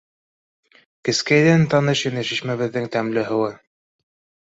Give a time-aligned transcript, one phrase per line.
[1.09, 3.57] Кескәйҙән таныш ине шишмәбеҙҙең тәмле һыуы.